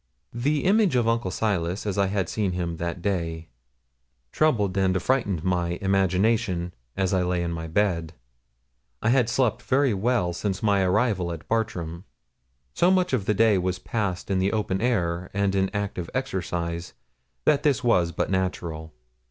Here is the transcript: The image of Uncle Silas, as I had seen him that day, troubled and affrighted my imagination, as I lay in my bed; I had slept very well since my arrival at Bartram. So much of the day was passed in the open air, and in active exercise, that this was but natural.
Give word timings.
The 0.33 0.63
image 0.63 0.95
of 0.95 1.07
Uncle 1.07 1.29
Silas, 1.29 1.85
as 1.85 1.95
I 1.99 2.07
had 2.07 2.27
seen 2.27 2.53
him 2.53 2.77
that 2.77 3.03
day, 3.03 3.49
troubled 4.31 4.75
and 4.75 4.95
affrighted 4.95 5.43
my 5.43 5.77
imagination, 5.79 6.73
as 6.97 7.13
I 7.13 7.21
lay 7.21 7.43
in 7.43 7.51
my 7.53 7.67
bed; 7.67 8.13
I 9.03 9.09
had 9.09 9.29
slept 9.29 9.61
very 9.61 9.93
well 9.93 10.33
since 10.33 10.63
my 10.63 10.81
arrival 10.81 11.31
at 11.31 11.47
Bartram. 11.47 12.05
So 12.73 12.89
much 12.89 13.13
of 13.13 13.25
the 13.25 13.35
day 13.35 13.59
was 13.59 13.77
passed 13.77 14.31
in 14.31 14.39
the 14.39 14.53
open 14.53 14.81
air, 14.81 15.29
and 15.35 15.53
in 15.53 15.69
active 15.71 16.09
exercise, 16.15 16.93
that 17.45 17.61
this 17.61 17.83
was 17.83 18.11
but 18.11 18.31
natural. 18.31 18.95